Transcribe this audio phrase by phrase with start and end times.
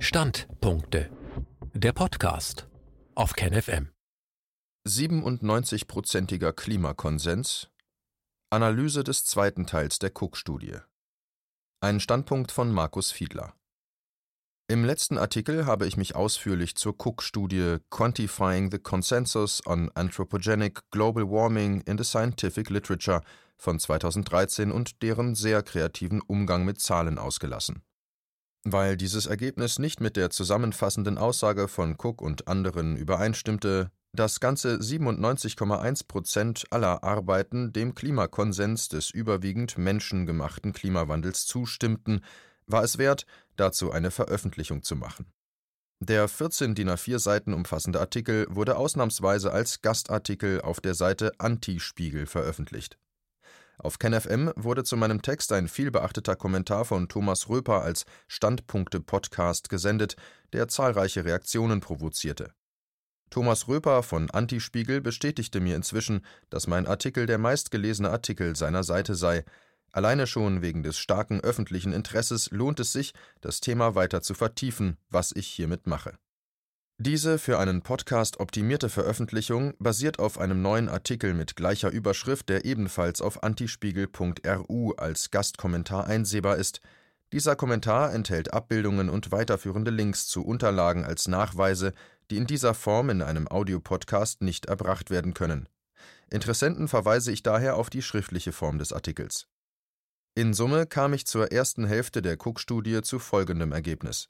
[0.00, 1.10] Standpunkte.
[1.74, 2.68] Der Podcast
[3.16, 3.90] auf KenFM.
[4.86, 7.68] 97-prozentiger Klimakonsens.
[8.48, 10.76] Analyse des zweiten Teils der Cook-Studie.
[11.80, 13.54] Ein Standpunkt von Markus Fiedler.
[14.68, 21.28] Im letzten Artikel habe ich mich ausführlich zur Cook-Studie Quantifying the Consensus on Anthropogenic Global
[21.28, 23.22] Warming in the Scientific Literature
[23.56, 27.82] von 2013 und deren sehr kreativen Umgang mit Zahlen ausgelassen.
[28.70, 34.76] Weil dieses Ergebnis nicht mit der zusammenfassenden Aussage von Cook und anderen übereinstimmte, dass ganze
[34.76, 42.22] 97,1 Prozent aller Arbeiten dem Klimakonsens des überwiegend menschengemachten Klimawandels zustimmten,
[42.66, 43.24] war es wert,
[43.56, 45.32] dazu eine Veröffentlichung zu machen.
[46.00, 52.26] Der 14 DIN A4 Seiten umfassende Artikel wurde ausnahmsweise als Gastartikel auf der Seite Antispiegel
[52.26, 52.98] veröffentlicht.
[53.78, 60.16] Auf KenFM wurde zu meinem Text ein vielbeachteter Kommentar von Thomas Röper als Standpunkte-Podcast gesendet,
[60.52, 62.52] der zahlreiche Reaktionen provozierte.
[63.30, 69.14] Thomas Röper von Antispiegel bestätigte mir inzwischen, dass mein Artikel der meistgelesene Artikel seiner Seite
[69.14, 69.44] sei.
[69.92, 74.96] Alleine schon wegen des starken öffentlichen Interesses lohnt es sich, das Thema weiter zu vertiefen,
[75.08, 76.18] was ich hiermit mache.
[77.00, 82.64] Diese für einen Podcast optimierte Veröffentlichung basiert auf einem neuen Artikel mit gleicher Überschrift, der
[82.64, 86.80] ebenfalls auf antispiegel.ru als Gastkommentar einsehbar ist.
[87.32, 91.92] Dieser Kommentar enthält Abbildungen und weiterführende Links zu Unterlagen als Nachweise,
[92.32, 95.68] die in dieser Form in einem Audiopodcast nicht erbracht werden können.
[96.30, 99.46] Interessenten verweise ich daher auf die schriftliche Form des Artikels.
[100.34, 104.28] In Summe kam ich zur ersten Hälfte der Cook-Studie zu folgendem Ergebnis.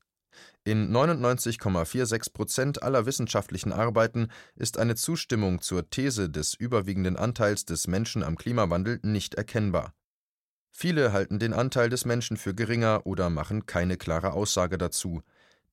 [0.64, 7.86] In 99,46 Prozent aller wissenschaftlichen Arbeiten ist eine Zustimmung zur These des überwiegenden Anteils des
[7.86, 9.94] Menschen am Klimawandel nicht erkennbar.
[10.70, 15.22] Viele halten den Anteil des Menschen für geringer oder machen keine klare Aussage dazu.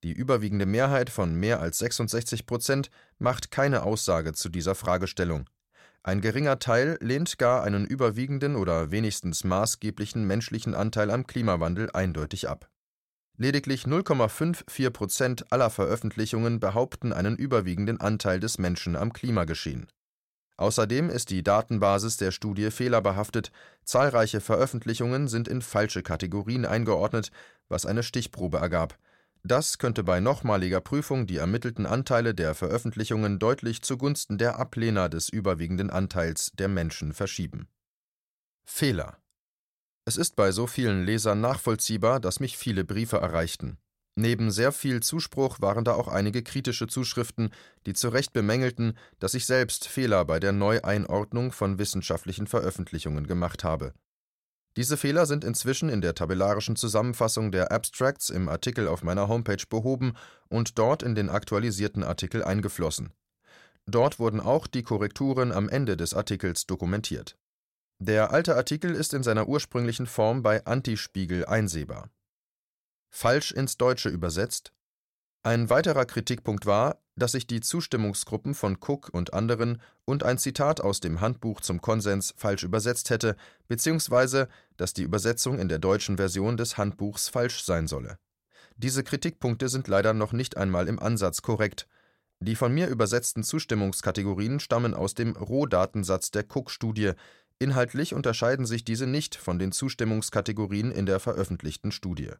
[0.03, 5.49] Die überwiegende Mehrheit von mehr als 66 Prozent macht keine Aussage zu dieser Fragestellung.
[6.03, 12.47] Ein geringer Teil lehnt gar einen überwiegenden oder wenigstens maßgeblichen menschlichen Anteil am Klimawandel eindeutig
[12.47, 12.69] ab.
[13.37, 19.87] Lediglich 0,54 Prozent aller Veröffentlichungen behaupten einen überwiegenden Anteil des Menschen am Klimageschehen.
[20.57, 23.51] Außerdem ist die Datenbasis der Studie fehlerbehaftet,
[23.83, 27.31] zahlreiche Veröffentlichungen sind in falsche Kategorien eingeordnet,
[27.67, 28.97] was eine Stichprobe ergab.
[29.43, 35.27] Das könnte bei nochmaliger Prüfung die ermittelten Anteile der Veröffentlichungen deutlich zugunsten der Ablehner des
[35.27, 37.67] überwiegenden Anteils der Menschen verschieben.
[38.63, 39.17] Fehler
[40.05, 43.77] es ist bei so vielen Lesern nachvollziehbar, dass mich viele Briefe erreichten.
[44.17, 47.49] Neben sehr viel Zuspruch waren da auch einige kritische Zuschriften,
[47.85, 53.65] die zu Recht bemängelten, dass ich selbst Fehler bei der Neueinordnung von wissenschaftlichen Veröffentlichungen gemacht
[53.65, 53.93] habe.
[54.77, 59.63] Diese Fehler sind inzwischen in der tabellarischen Zusammenfassung der Abstracts im Artikel auf meiner Homepage
[59.69, 60.13] behoben
[60.49, 63.11] und dort in den aktualisierten Artikel eingeflossen.
[63.85, 67.37] Dort wurden auch die Korrekturen am Ende des Artikels dokumentiert.
[67.99, 72.09] Der alte Artikel ist in seiner ursprünglichen Form bei Antispiegel einsehbar.
[73.09, 74.73] Falsch ins Deutsche übersetzt.
[75.43, 80.81] Ein weiterer Kritikpunkt war, dass sich die Zustimmungsgruppen von Cook und anderen und ein Zitat
[80.81, 83.37] aus dem Handbuch zum Konsens falsch übersetzt hätte,
[83.69, 88.17] beziehungsweise dass die Übersetzung in der deutschen Version des Handbuchs falsch sein solle.
[88.75, 91.87] Diese Kritikpunkte sind leider noch nicht einmal im Ansatz korrekt.
[92.41, 97.13] Die von mir übersetzten Zustimmungskategorien stammen aus dem Rohdatensatz der Cook-Studie,
[97.59, 102.31] Inhaltlich unterscheiden sich diese nicht von den Zustimmungskategorien in der veröffentlichten Studie.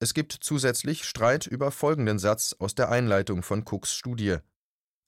[0.00, 4.36] Es gibt zusätzlich Streit über folgenden Satz aus der Einleitung von Cooks Studie.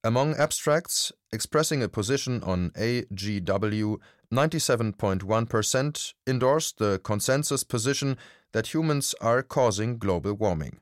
[0.03, 3.99] Among abstracts expressing a position on AGW,
[4.33, 8.17] 97.1% endorsed the consensus position
[8.53, 10.81] that humans are causing global warming.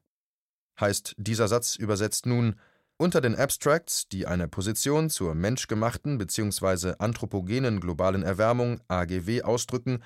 [0.81, 2.55] Heißt dieser Satz übersetzt nun,
[2.99, 6.95] unter den Abstracts, die eine Position zur menschgemachten bzw.
[6.99, 10.03] anthropogenen globalen Erwärmung AGW ausdrücken,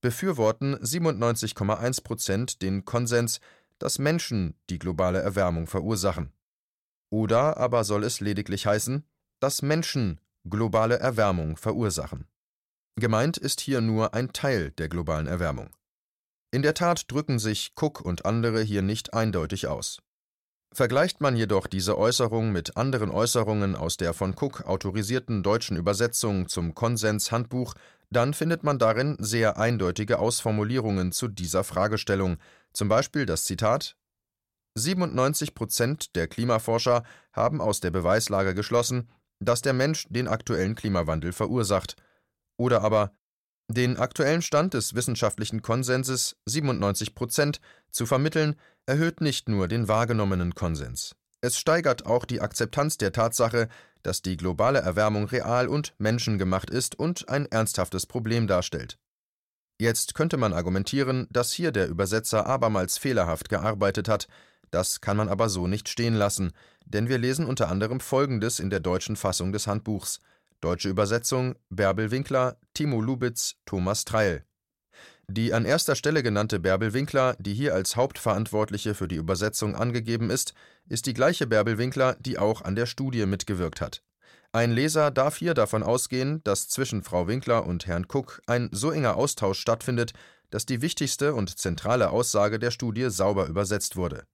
[0.00, 3.40] befürworten 97,1 Prozent den Konsens,
[3.78, 6.32] dass Menschen die globale Erwärmung verursachen.
[7.10, 9.04] Oder aber soll es lediglich heißen,
[9.40, 12.26] dass Menschen globale Erwärmung verursachen.
[12.98, 15.70] Gemeint ist hier nur ein Teil der globalen Erwärmung.
[16.52, 20.00] In der Tat drücken sich Cook und andere hier nicht eindeutig aus.
[20.76, 26.48] Vergleicht man jedoch diese Äußerung mit anderen Äußerungen aus der von Cook autorisierten deutschen Übersetzung
[26.48, 27.72] zum Konsenshandbuch,
[28.10, 32.36] dann findet man darin sehr eindeutige Ausformulierungen zu dieser Fragestellung,
[32.74, 33.96] zum Beispiel das Zitat
[34.74, 39.08] 97 Prozent der Klimaforscher haben aus der Beweislage geschlossen,
[39.40, 41.96] dass der Mensch den aktuellen Klimawandel verursacht,
[42.58, 43.12] oder aber
[43.68, 48.56] den aktuellen Stand des wissenschaftlichen Konsenses 97 Prozent zu vermitteln,
[48.86, 51.14] erhöht nicht nur den wahrgenommenen Konsens.
[51.40, 53.68] Es steigert auch die Akzeptanz der Tatsache,
[54.02, 58.98] dass die globale Erwärmung real und menschengemacht ist und ein ernsthaftes Problem darstellt.
[59.78, 64.26] Jetzt könnte man argumentieren, dass hier der Übersetzer abermals fehlerhaft gearbeitet hat,
[64.70, 66.52] das kann man aber so nicht stehen lassen,
[66.84, 70.20] denn wir lesen unter anderem Folgendes in der deutschen Fassung des Handbuchs.
[70.60, 74.45] Deutsche Übersetzung Bärbel Winkler, Timo Lubitz, Thomas Treil.
[75.28, 80.30] Die an erster Stelle genannte Bärbel Winkler, die hier als Hauptverantwortliche für die Übersetzung angegeben
[80.30, 80.54] ist,
[80.88, 84.02] ist die gleiche Bärbel Winkler, die auch an der Studie mitgewirkt hat.
[84.52, 88.90] Ein Leser darf hier davon ausgehen, dass zwischen Frau Winkler und Herrn Cook ein so
[88.92, 90.12] enger Austausch stattfindet,
[90.50, 94.24] dass die wichtigste und zentrale Aussage der Studie sauber übersetzt wurde.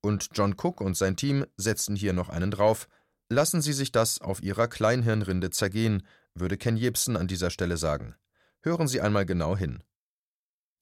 [0.00, 2.88] Und John Cook und sein Team setzten hier noch einen drauf.
[3.28, 6.02] Lassen Sie sich das auf Ihrer Kleinhirnrinde zergehen,
[6.34, 8.16] würde Ken Jebsen an dieser Stelle sagen.
[8.62, 9.82] Hören Sie einmal genau hin.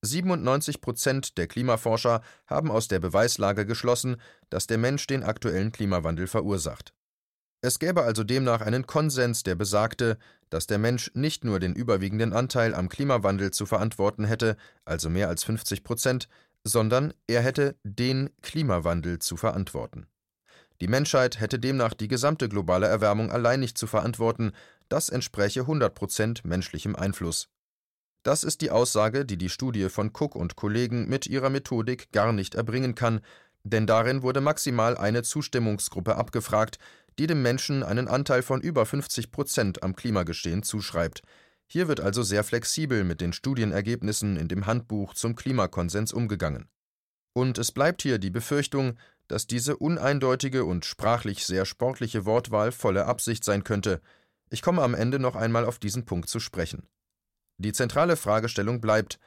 [0.03, 4.17] 97 Prozent der Klimaforscher haben aus der Beweislage geschlossen,
[4.49, 6.95] dass der Mensch den aktuellen Klimawandel verursacht.
[7.63, 10.17] Es gäbe also demnach einen Konsens, der besagte,
[10.49, 14.57] dass der Mensch nicht nur den überwiegenden Anteil am Klimawandel zu verantworten hätte,
[14.87, 16.29] also mehr als 50 Prozent,
[16.65, 20.07] sondern er hätte den Klimawandel zu verantworten.
[20.81, 24.53] Die Menschheit hätte demnach die gesamte globale Erwärmung allein nicht zu verantworten,
[24.89, 27.51] das entspräche 100 Prozent menschlichem Einfluss.
[28.23, 32.33] Das ist die Aussage, die die Studie von Cook und Kollegen mit ihrer Methodik gar
[32.33, 33.21] nicht erbringen kann,
[33.65, 36.79] denn darin wurde maximal eine Zustimmungsgruppe abgefragt,
[37.19, 41.23] die dem Menschen einen Anteil von über 50 Prozent am Klimageschehen zuschreibt.
[41.67, 46.69] Hier wird also sehr flexibel mit den Studienergebnissen in dem Handbuch zum Klimakonsens umgegangen.
[47.33, 53.07] Und es bleibt hier die Befürchtung, dass diese uneindeutige und sprachlich sehr sportliche Wortwahl volle
[53.07, 54.01] Absicht sein könnte.
[54.51, 56.89] Ich komme am Ende noch einmal auf diesen Punkt zu sprechen.
[57.61, 59.19] Die zentrale Fragestellung bleibt: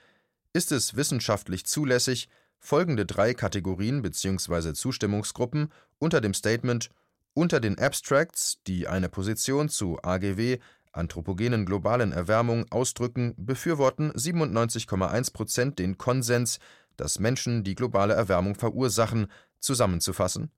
[0.53, 4.73] Ist es wissenschaftlich zulässig, folgende drei Kategorien bzw.
[4.73, 6.89] Zustimmungsgruppen unter dem Statement
[7.35, 10.57] unter den Abstracts, die eine Position zu AGW
[10.93, 16.57] anthropogenen globalen Erwärmung ausdrücken, befürworten 97,1 Prozent den Konsens,
[16.97, 19.27] dass Menschen die globale Erwärmung verursachen,
[19.59, 20.51] zusammenzufassen?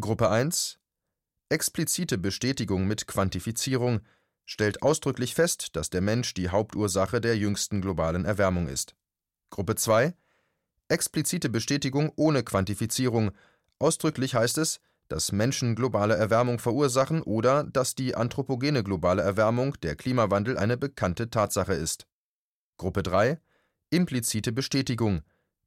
[0.00, 0.78] Gruppe 1
[1.50, 4.00] Explizite Bestätigung mit Quantifizierung
[4.48, 8.96] stellt ausdrücklich fest, dass der Mensch die Hauptursache der jüngsten globalen Erwärmung ist.
[9.50, 10.14] Gruppe 2
[10.88, 13.32] Explizite Bestätigung ohne Quantifizierung.
[13.78, 19.96] Ausdrücklich heißt es, dass Menschen globale Erwärmung verursachen oder dass die anthropogene globale Erwärmung, der
[19.96, 22.06] Klimawandel, eine bekannte Tatsache ist.
[22.78, 23.38] Gruppe 3
[23.90, 25.20] Implizite Bestätigung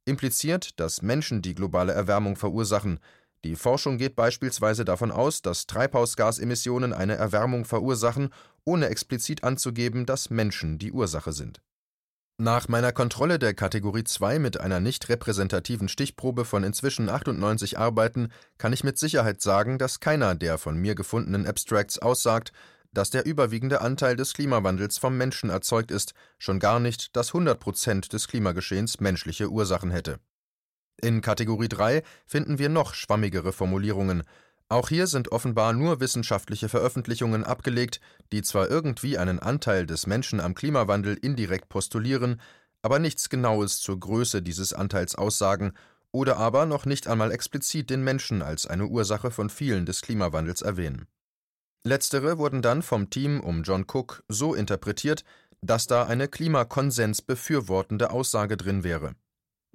[0.04, 2.98] impliziert, dass Menschen die globale Erwärmung verursachen,
[3.44, 8.30] die Forschung geht beispielsweise davon aus, dass Treibhausgasemissionen eine Erwärmung verursachen,
[8.64, 11.62] ohne explizit anzugeben, dass Menschen die Ursache sind.
[12.38, 18.30] Nach meiner Kontrolle der Kategorie 2 mit einer nicht repräsentativen Stichprobe von inzwischen 98 Arbeiten
[18.58, 22.52] kann ich mit Sicherheit sagen, dass keiner der von mir gefundenen Abstracts aussagt,
[22.92, 27.58] dass der überwiegende Anteil des Klimawandels vom Menschen erzeugt ist, schon gar nicht, dass 100
[27.58, 30.18] Prozent des Klimageschehens menschliche Ursachen hätte.
[31.00, 34.24] In Kategorie 3 finden wir noch schwammigere Formulierungen.
[34.72, 38.00] Auch hier sind offenbar nur wissenschaftliche Veröffentlichungen abgelegt,
[38.32, 42.40] die zwar irgendwie einen Anteil des Menschen am Klimawandel indirekt postulieren,
[42.80, 45.74] aber nichts Genaues zur Größe dieses Anteils aussagen
[46.10, 50.62] oder aber noch nicht einmal explizit den Menschen als eine Ursache von vielen des Klimawandels
[50.62, 51.06] erwähnen.
[51.84, 55.22] Letztere wurden dann vom Team um John Cook so interpretiert,
[55.60, 59.16] dass da eine Klimakonsens befürwortende Aussage drin wäre.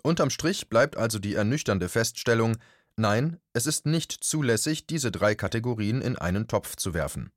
[0.01, 2.58] Unterm Strich bleibt also die ernüchternde Feststellung,
[2.98, 7.32] nein, es ist nicht zulässig, diese drei Kategorien in einen Topf zu werfen.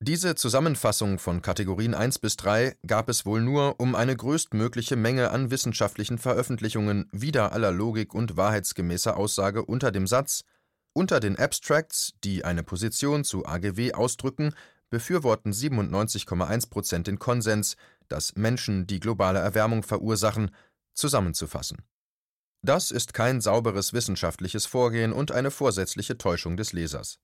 [0.00, 5.30] Diese Zusammenfassung von Kategorien 1 bis 3 gab es wohl nur, um eine größtmögliche Menge
[5.30, 10.42] an wissenschaftlichen Veröffentlichungen wider aller Logik und wahrheitsgemäßer Aussage unter dem Satz
[10.94, 14.54] unter den Abstracts, die eine Position zu AGW ausdrücken,
[14.90, 17.76] befürworten 97,1 Prozent den Konsens,
[18.08, 20.50] dass Menschen die globale Erwärmung verursachen,
[20.92, 21.78] zusammenzufassen.
[22.64, 27.18] Das ist kein sauberes wissenschaftliches Vorgehen und eine vorsätzliche Täuschung des Lesers.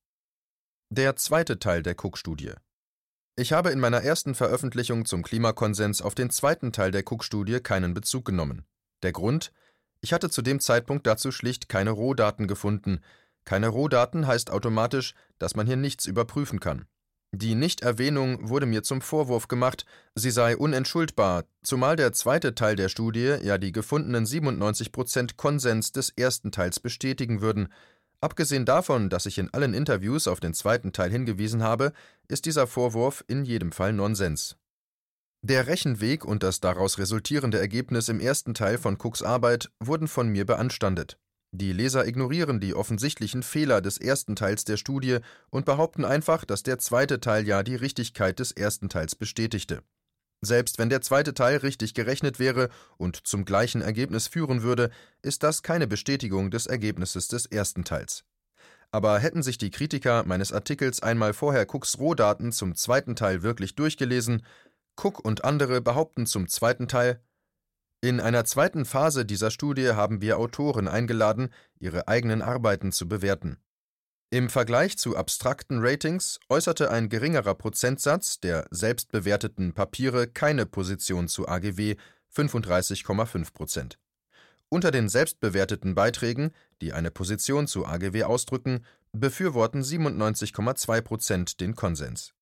[0.91, 2.55] Der zweite Teil der Cook-Studie.
[3.37, 7.95] Ich habe in meiner ersten Veröffentlichung zum Klimakonsens auf den zweiten Teil der Cook-Studie keinen
[7.95, 8.65] Bezug genommen.
[9.05, 9.53] Der Grund?
[10.01, 13.01] Ich hatte zu dem Zeitpunkt dazu schlicht keine Rohdaten gefunden.
[13.45, 16.87] Keine Rohdaten heißt automatisch, dass man hier nichts überprüfen kann.
[17.33, 22.89] Die Nichterwähnung wurde mir zum Vorwurf gemacht, sie sei unentschuldbar, zumal der zweite Teil der
[22.89, 27.69] Studie ja die gefundenen 97 Prozent Konsens des ersten Teils bestätigen würden.
[28.23, 31.93] Abgesehen davon, dass ich in allen Interviews auf den zweiten Teil hingewiesen habe,
[32.29, 34.57] ist dieser Vorwurf in jedem Fall Nonsens.
[35.43, 40.29] Der Rechenweg und das daraus resultierende Ergebnis im ersten Teil von Cooks Arbeit wurden von
[40.29, 41.19] mir beanstandet.
[41.51, 46.63] Die Leser ignorieren die offensichtlichen Fehler des ersten Teils der Studie und behaupten einfach, dass
[46.63, 49.83] der zweite Teil ja die Richtigkeit des ersten Teils bestätigte.
[50.41, 54.91] Selbst wenn der zweite Teil richtig gerechnet wäre und zum gleichen Ergebnis führen würde,
[55.23, 58.25] ist das keine Bestätigung des Ergebnisses des ersten Teils.
[58.91, 63.75] Aber hätten sich die Kritiker meines Artikels einmal vorher Cooks Rohdaten zum zweiten Teil wirklich
[63.75, 64.43] durchgelesen,
[64.97, 67.21] Cook und andere behaupten zum zweiten Teil,
[68.01, 71.49] in einer zweiten Phase dieser Studie haben wir Autoren eingeladen,
[71.81, 73.59] ihre eigenen Arbeiten zu bewerten.
[74.31, 81.49] Im Vergleich zu abstrakten Ratings äußerte ein geringerer Prozentsatz der selbstbewerteten Papiere keine Position zu
[81.49, 81.97] AGW
[82.37, 83.99] (35,5 Prozent).
[84.69, 86.53] Unter den selbstbewerteten Beiträgen,
[86.83, 92.33] die eine Position zu AGW ausdrücken, befürworten 97,2 Prozent den Konsens.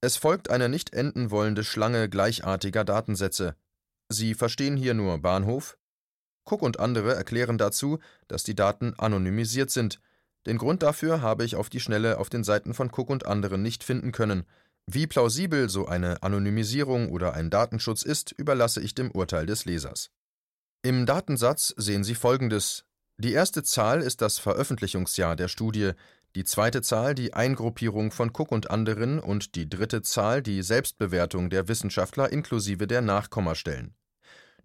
[0.00, 3.54] Es folgt eine nicht enden wollende Schlange gleichartiger Datensätze.
[4.08, 5.78] Sie verstehen hier nur Bahnhof.
[6.44, 10.00] Cook und andere erklären dazu, dass die Daten anonymisiert sind.
[10.46, 13.62] Den Grund dafür habe ich auf die Schnelle auf den Seiten von Cook und anderen
[13.62, 14.42] nicht finden können.
[14.86, 20.10] Wie plausibel so eine Anonymisierung oder ein Datenschutz ist, überlasse ich dem Urteil des Lesers.
[20.82, 22.84] Im Datensatz sehen Sie folgendes
[23.22, 25.92] die erste Zahl ist das Veröffentlichungsjahr der Studie,
[26.34, 31.48] die zweite Zahl die Eingruppierung von Cook und anderen und die dritte Zahl die Selbstbewertung
[31.48, 33.94] der Wissenschaftler inklusive der Nachkommastellen.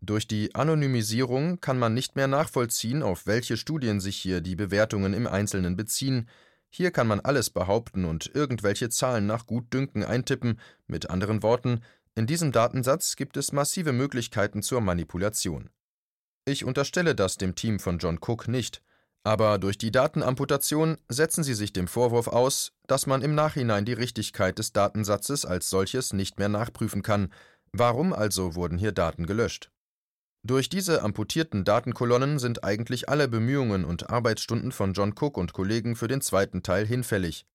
[0.02, 5.14] Durch die Anonymisierung kann man nicht mehr nachvollziehen, auf welche Studien sich hier die Bewertungen
[5.14, 6.30] im Einzelnen beziehen.
[6.70, 11.82] Hier kann man alles behaupten und irgendwelche Zahlen nach Gutdünken eintippen, mit anderen Worten,
[12.18, 15.70] in diesem Datensatz gibt es massive Möglichkeiten zur Manipulation.
[16.48, 18.82] Ich unterstelle das dem Team von John Cook nicht,
[19.26, 23.92] aber durch die Datenamputation setzen sie sich dem Vorwurf aus, dass man im Nachhinein die
[23.92, 27.34] Richtigkeit des Datensatzes als solches nicht mehr nachprüfen kann.
[27.74, 29.72] Warum also wurden hier Daten gelöscht?
[30.42, 35.98] Durch diese amputierten Datenkolonnen sind eigentlich alle Bemühungen und Arbeitsstunden von John Cook und Kollegen
[35.98, 37.46] für den zweiten Teil hinfällig.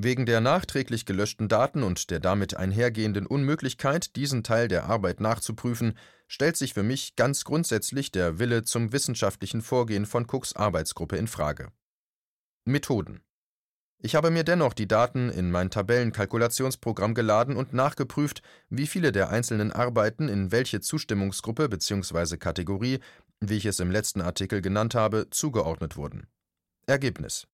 [0.00, 5.98] Wegen der nachträglich gelöschten Daten und der damit einhergehenden Unmöglichkeit, diesen Teil der Arbeit nachzuprüfen,
[6.28, 11.26] stellt sich für mich ganz grundsätzlich der Wille zum wissenschaftlichen Vorgehen von Cooks Arbeitsgruppe in
[11.26, 11.72] Frage.
[12.64, 13.24] Methoden
[14.00, 19.30] Ich habe mir dennoch die Daten in mein Tabellenkalkulationsprogramm geladen und nachgeprüft, wie viele der
[19.30, 22.36] einzelnen Arbeiten in welche Zustimmungsgruppe bzw.
[22.36, 23.00] Kategorie,
[23.40, 26.28] wie ich es im letzten Artikel genannt habe, zugeordnet wurden.
[26.86, 27.48] Ergebnis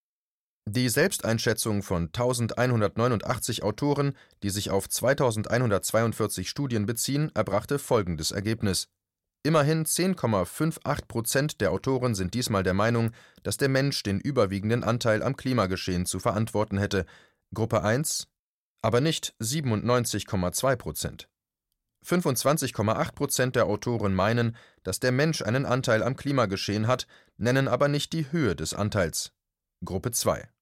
[0.66, 8.88] die Selbsteinschätzung von 1189 Autoren, die sich auf 2142 Studien beziehen, erbrachte folgendes Ergebnis:
[9.42, 13.10] Immerhin 10,58 Prozent der Autoren sind diesmal der Meinung,
[13.42, 17.04] dass der Mensch den überwiegenden Anteil am Klimageschehen zu verantworten hätte,
[17.52, 18.28] Gruppe 1
[18.80, 21.28] aber nicht 97,2 Prozent.
[22.06, 27.06] 25,8 Prozent der Autoren meinen, dass der Mensch einen Anteil am Klimageschehen hat,
[27.38, 29.32] nennen aber nicht die Höhe des Anteils,
[29.86, 30.53] Gruppe 2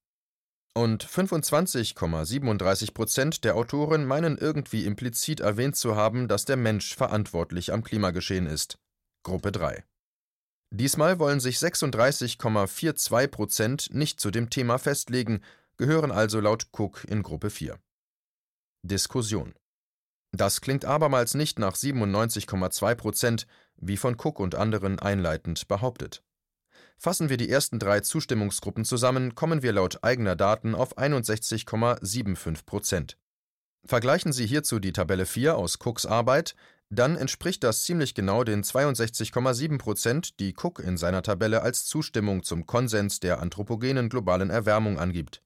[0.73, 7.71] und 25,37 Prozent der Autoren meinen irgendwie implizit erwähnt zu haben, dass der Mensch verantwortlich
[7.71, 8.79] am Klimageschehen ist.
[9.23, 9.83] Gruppe 3.
[10.71, 15.41] Diesmal wollen sich 36,42 Prozent nicht zu dem Thema festlegen,
[15.77, 17.77] gehören also laut Cook in Gruppe 4.
[18.81, 19.53] Diskussion.
[20.31, 26.23] Das klingt abermals nicht nach 97,2 Prozent, wie von Cook und anderen einleitend behauptet.
[26.97, 33.17] Fassen wir die ersten drei Zustimmungsgruppen zusammen, kommen wir laut eigener Daten auf 61,75 Prozent.
[33.85, 36.55] Vergleichen Sie hierzu die Tabelle 4 aus Cooks Arbeit,
[36.89, 42.43] dann entspricht das ziemlich genau den 62,7 Prozent, die Cook in seiner Tabelle als Zustimmung
[42.43, 45.41] zum Konsens der anthropogenen globalen Erwärmung angibt.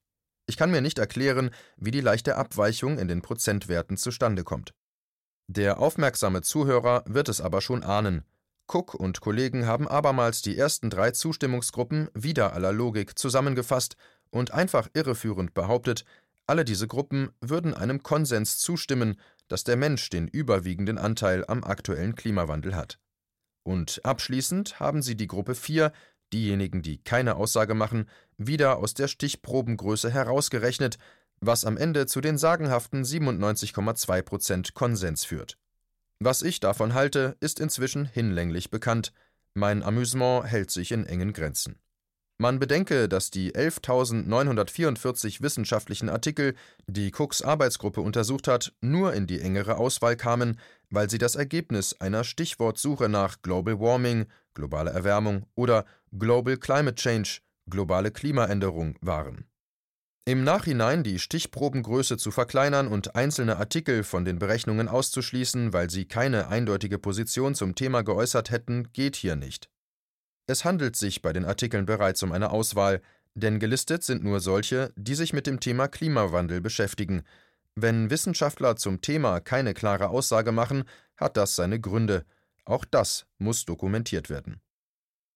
[0.46, 4.72] Ich kann mir nicht erklären, wie die leichte Abweichung in den Prozentwerten zustande kommt.
[5.46, 8.24] Der aufmerksame Zuhörer wird es aber schon ahnen.
[8.68, 13.96] Cook und Kollegen haben abermals die ersten drei Zustimmungsgruppen wieder aller Logik zusammengefasst
[14.30, 16.04] und einfach irreführend behauptet,
[16.46, 22.14] alle diese Gruppen würden einem Konsens zustimmen, dass der Mensch den überwiegenden Anteil am aktuellen
[22.14, 22.98] Klimawandel hat.
[23.64, 25.92] Und abschließend haben sie die Gruppe 4,
[26.32, 30.98] diejenigen, die keine Aussage machen, wieder aus der Stichprobengröße herausgerechnet,
[31.40, 35.58] was am Ende zu den sagenhaften 97,2 Prozent Konsens führt.
[36.20, 39.12] Was ich davon halte, ist inzwischen hinlänglich bekannt.
[39.54, 41.78] Mein Amüsement hält sich in engen Grenzen.
[42.40, 46.54] Man bedenke, dass die 11.944 wissenschaftlichen Artikel,
[46.86, 52.00] die Cooks Arbeitsgruppe untersucht hat, nur in die engere Auswahl kamen, weil sie das Ergebnis
[52.00, 55.84] einer Stichwortsuche nach Global Warming, globale Erwärmung oder
[56.16, 59.44] Global Climate Change, globale Klimaänderung waren.
[60.28, 66.04] Im Nachhinein die Stichprobengröße zu verkleinern und einzelne Artikel von den Berechnungen auszuschließen, weil sie
[66.04, 69.70] keine eindeutige Position zum Thema geäußert hätten, geht hier nicht.
[70.46, 73.00] Es handelt sich bei den Artikeln bereits um eine Auswahl,
[73.32, 77.22] denn gelistet sind nur solche, die sich mit dem Thema Klimawandel beschäftigen.
[77.74, 80.84] Wenn Wissenschaftler zum Thema keine klare Aussage machen,
[81.16, 82.26] hat das seine Gründe.
[82.66, 84.60] Auch das muss dokumentiert werden.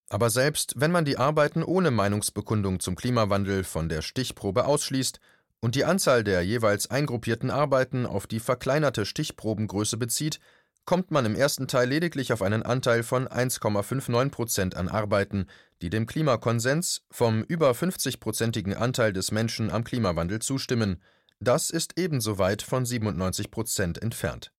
[0.09, 5.19] Aber selbst wenn man die Arbeiten ohne Meinungsbekundung zum Klimawandel von der Stichprobe ausschließt
[5.59, 10.39] und die Anzahl der jeweils eingruppierten Arbeiten auf die verkleinerte Stichprobengröße bezieht,
[10.85, 15.47] kommt man im ersten Teil lediglich auf einen Anteil von 1,59 Prozent an Arbeiten,
[15.81, 21.01] die dem Klimakonsens vom über 50-prozentigen Anteil des Menschen am Klimawandel zustimmen.
[21.39, 24.51] Das ist ebenso weit von 97 Prozent entfernt.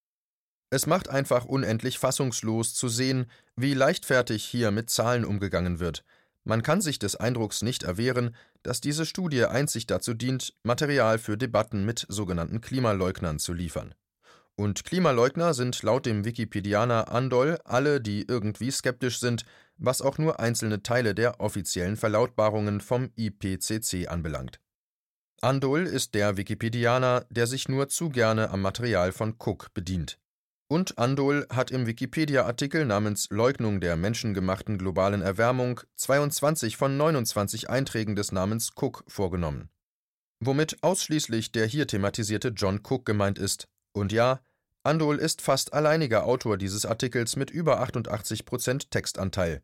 [0.69, 6.03] Es macht einfach unendlich fassungslos zu sehen, wie leichtfertig hier mit Zahlen umgegangen wird.
[6.43, 11.37] Man kann sich des Eindrucks nicht erwehren, dass diese Studie einzig dazu dient, Material für
[11.37, 13.95] Debatten mit sogenannten Klimaleugnern zu liefern.
[14.55, 19.43] Und Klimaleugner sind laut dem Wikipedianer Andol alle, die irgendwie skeptisch sind,
[19.77, 24.59] was auch nur einzelne Teile der offiziellen Verlautbarungen vom IPCC anbelangt.
[25.41, 30.17] Andol ist der Wikipedianer, der sich nur zu gerne am Material von Cook bedient.
[30.67, 38.15] Und Andol hat im Wikipedia-Artikel namens Leugnung der menschengemachten globalen Erwärmung 22 von 29 Einträgen
[38.15, 39.69] des Namens Cook vorgenommen.
[40.39, 44.41] Womit ausschließlich der hier thematisierte John Cook gemeint ist, und ja,
[44.83, 49.61] Andol ist fast alleiniger Autor dieses Artikels mit über 88 Prozent Textanteil.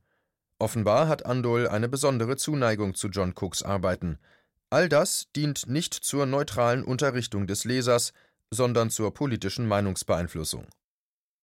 [0.60, 4.20] Offenbar hat Andol eine besondere Zuneigung zu John Cooks Arbeiten.
[4.70, 8.14] All das dient nicht zur neutralen Unterrichtung des Lesers,
[8.52, 10.68] sondern zur politischen Meinungsbeeinflussung.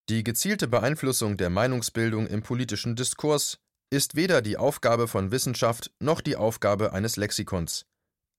[0.09, 3.59] Die gezielte Beeinflussung der Meinungsbildung im politischen Diskurs
[3.91, 7.85] ist weder die Aufgabe von Wissenschaft noch die Aufgabe eines Lexikons.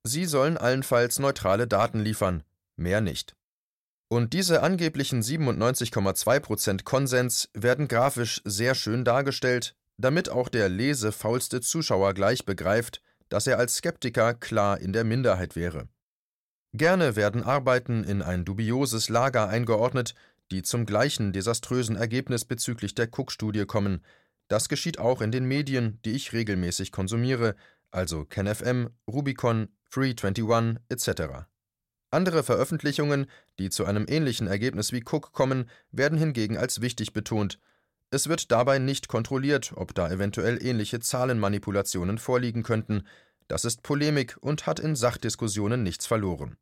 [0.04, 2.44] Sie sollen allenfalls neutrale Daten liefern,
[2.76, 3.36] mehr nicht.
[4.12, 12.16] Und diese angeblichen 97,2% Konsens werden grafisch sehr schön dargestellt, damit auch der lesefaulste Zuschauer
[12.16, 15.88] gleich begreift, dass er als Skeptiker klar in der Minderheit wäre.
[16.74, 20.16] Gerne werden Arbeiten in ein dubioses Lager eingeordnet,
[20.52, 24.04] die zum gleichen desaströsen Ergebnis bezüglich der Cook-Studie kommen.
[24.48, 27.56] Das geschieht auch in den Medien, die ich regelmäßig konsumiere,
[27.92, 31.46] also KenFM, Rubicon, Free21 etc.
[32.12, 33.28] Andere Veröffentlichungen,
[33.60, 37.60] die zu einem ähnlichen Ergebnis wie Cook kommen, werden hingegen als wichtig betont.
[38.12, 43.04] Es wird dabei nicht kontrolliert, ob da eventuell ähnliche Zahlenmanipulationen vorliegen könnten.
[43.48, 46.58] Das ist Polemik und hat in Sachdiskussionen nichts verloren.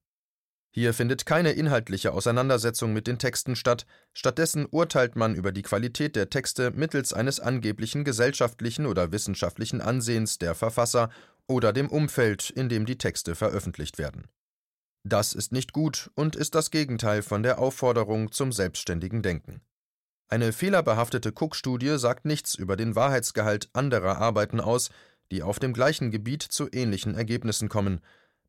[0.78, 6.16] Hier findet keine inhaltliche Auseinandersetzung mit den Texten statt, stattdessen urteilt man über die Qualität
[6.16, 11.10] der Texte mittels eines angeblichen gesellschaftlichen oder wissenschaftlichen Ansehens der Verfasser
[11.48, 14.28] oder dem Umfeld, in dem die Texte veröffentlicht werden.
[15.04, 19.62] Das ist nicht gut und ist das Gegenteil von der Aufforderung zum selbstständigen Denken.
[20.28, 24.92] Eine fehlerbehaftete Cook-Studie sagt nichts über den Wahrheitsgehalt anderer Arbeiten aus,
[25.32, 28.00] die auf dem gleichen Gebiet zu ähnlichen Ergebnissen kommen.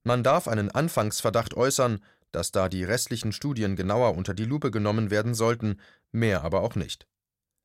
[0.03, 2.01] Man darf einen Anfangsverdacht äußern,
[2.33, 5.81] dass da die restlichen Studien genauer unter die Lupe genommen werden sollten,
[6.12, 7.07] mehr aber auch nicht.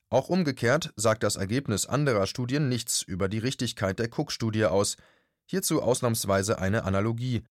[0.09, 4.95] Auch umgekehrt sagt das Ergebnis anderer Studien nichts über die Richtigkeit der Cook-Studie aus,
[5.45, 7.43] hierzu ausnahmsweise eine Analogie.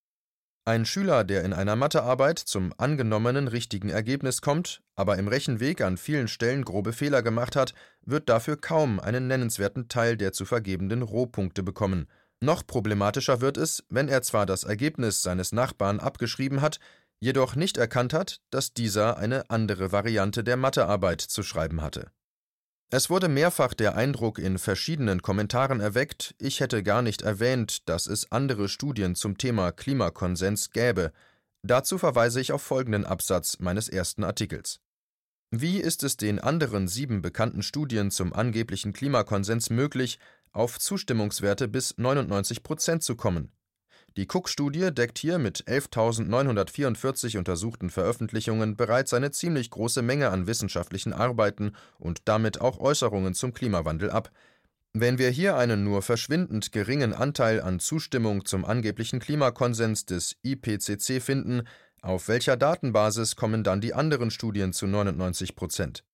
[0.64, 5.96] Ein Schüler, der in einer Mathearbeit zum angenommenen richtigen Ergebnis kommt, aber im Rechenweg an
[5.96, 11.02] vielen Stellen grobe Fehler gemacht hat, wird dafür kaum einen nennenswerten Teil der zu vergebenden
[11.02, 12.06] Rohpunkte bekommen.
[12.40, 16.78] Noch problematischer wird es, wenn er zwar das Ergebnis seines Nachbarn abgeschrieben hat,
[17.22, 22.10] jedoch nicht erkannt hat, dass dieser eine andere Variante der Mathearbeit zu schreiben hatte
[22.94, 28.06] es wurde mehrfach der Eindruck in verschiedenen Kommentaren erweckt, ich hätte gar nicht erwähnt, dass
[28.06, 31.10] es andere Studien zum Thema Klimakonsens gäbe.
[31.62, 34.78] Dazu verweise ich auf folgenden Absatz meines ersten Artikels.
[35.50, 40.18] Wie ist es den anderen sieben bekannten Studien zum angeblichen Klimakonsens möglich,
[40.52, 43.52] auf Zustimmungswerte bis 99 Prozent zu kommen?
[44.16, 51.14] Die Cook-Studie deckt hier mit 11.944 untersuchten Veröffentlichungen bereits eine ziemlich große Menge an wissenschaftlichen
[51.14, 54.30] Arbeiten und damit auch Äußerungen zum Klimawandel ab.
[54.92, 61.22] Wenn wir hier einen nur verschwindend geringen Anteil an Zustimmung zum angeblichen Klimakonsens des IPCC
[61.22, 61.62] finden,
[62.02, 66.04] auf welcher Datenbasis kommen dann die anderen Studien zu 99 Prozent?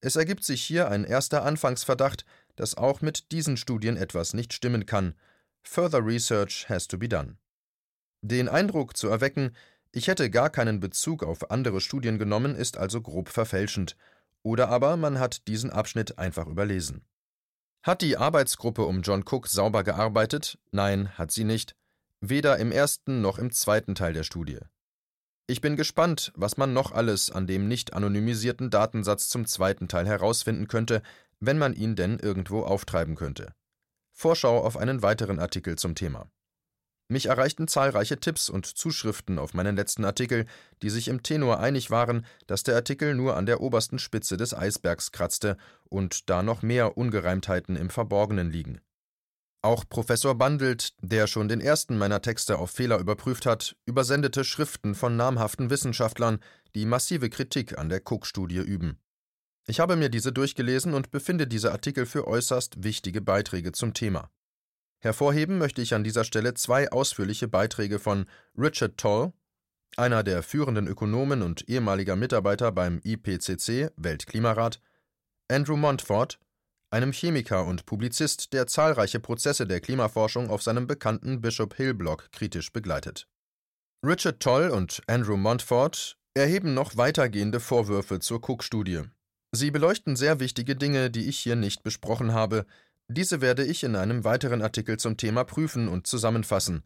[0.00, 4.86] Es ergibt sich hier ein erster Anfangsverdacht, dass auch mit diesen Studien etwas nicht stimmen
[4.86, 5.14] kann.
[5.66, 7.36] Further research has to be done.
[8.22, 9.54] Den Eindruck zu erwecken,
[9.92, 13.96] ich hätte gar keinen Bezug auf andere Studien genommen, ist also grob verfälschend.
[14.42, 17.04] Oder aber man hat diesen Abschnitt einfach überlesen.
[17.82, 20.58] Hat die Arbeitsgruppe um John Cook sauber gearbeitet?
[20.70, 21.74] Nein, hat sie nicht.
[22.20, 24.60] Weder im ersten noch im zweiten Teil der Studie.
[25.46, 30.06] Ich bin gespannt, was man noch alles an dem nicht anonymisierten Datensatz zum zweiten Teil
[30.06, 31.02] herausfinden könnte,
[31.40, 33.52] wenn man ihn denn irgendwo auftreiben könnte.
[34.18, 36.30] Vorschau auf einen weiteren Artikel zum Thema.
[37.08, 40.46] Mich erreichten zahlreiche Tipps und Zuschriften auf meinen letzten Artikel,
[40.82, 44.54] die sich im Tenor einig waren, dass der Artikel nur an der obersten Spitze des
[44.54, 48.80] Eisbergs kratzte und da noch mehr Ungereimtheiten im Verborgenen liegen.
[49.62, 54.94] Auch Professor Bandelt, der schon den ersten meiner Texte auf Fehler überprüft hat, übersendete Schriften
[54.94, 56.38] von namhaften Wissenschaftlern,
[56.74, 58.98] die massive Kritik an der Cook-Studie üben.
[59.68, 64.30] Ich habe mir diese durchgelesen und befinde diese Artikel für äußerst wichtige Beiträge zum Thema.
[65.00, 68.26] Hervorheben möchte ich an dieser Stelle zwei ausführliche Beiträge von
[68.56, 69.32] Richard Toll,
[69.96, 74.80] einer der führenden Ökonomen und ehemaliger Mitarbeiter beim IPCC Weltklimarat,
[75.48, 76.38] Andrew Montfort,
[76.90, 82.30] einem Chemiker und Publizist, der zahlreiche Prozesse der Klimaforschung auf seinem bekannten Bishop Hill Blog
[82.30, 83.28] kritisch begleitet.
[84.04, 89.02] Richard Toll und Andrew Montfort erheben noch weitergehende Vorwürfe zur Cook-Studie.
[89.56, 92.66] Sie beleuchten sehr wichtige Dinge, die ich hier nicht besprochen habe.
[93.08, 96.82] Diese werde ich in einem weiteren Artikel zum Thema prüfen und zusammenfassen.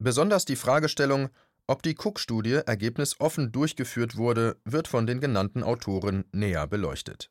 [0.00, 1.28] Besonders die Fragestellung,
[1.68, 7.30] ob die Cook-Studie ergebnisoffen durchgeführt wurde, wird von den genannten Autoren näher beleuchtet